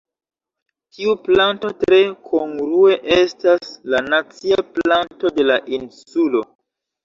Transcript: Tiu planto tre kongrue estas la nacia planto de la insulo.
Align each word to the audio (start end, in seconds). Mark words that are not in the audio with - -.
Tiu 0.95 1.11
planto 1.27 1.71
tre 1.83 1.99
kongrue 2.31 2.97
estas 3.19 3.77
la 3.95 4.03
nacia 4.09 4.61
planto 4.81 5.37
de 5.41 5.49
la 5.53 5.63
insulo. 5.81 6.47